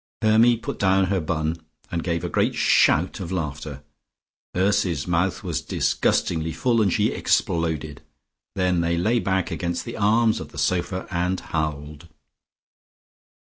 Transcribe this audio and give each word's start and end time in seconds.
Hermy 0.23 0.57
put 0.57 0.79
down 0.79 1.03
her 1.13 1.19
bun, 1.19 1.63
and 1.91 2.03
gave 2.03 2.23
a 2.23 2.27
great 2.27 2.55
shout 2.55 3.19
of 3.19 3.31
laughter; 3.31 3.83
Ursy's 4.57 5.05
mouth 5.07 5.43
was 5.43 5.61
disgustingly 5.61 6.53
full 6.53 6.81
and 6.81 6.91
she 6.91 7.11
exploded. 7.11 8.01
Then 8.55 8.81
they 8.81 8.97
lay 8.97 9.19
back 9.19 9.51
against 9.51 9.85
the 9.85 9.97
arms 9.97 10.39
of 10.39 10.49
the 10.49 10.57
sofa 10.57 11.05
and 11.11 11.39
howled. 11.39 12.07